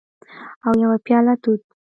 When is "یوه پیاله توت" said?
0.83-1.61